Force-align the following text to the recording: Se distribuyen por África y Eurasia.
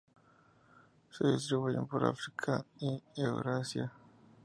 Se 1.11 1.27
distribuyen 1.27 1.85
por 1.85 2.03
África 2.03 2.65
y 2.79 3.03
Eurasia. 3.17 3.93